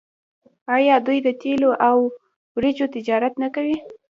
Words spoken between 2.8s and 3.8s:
تجارت نه کوي؟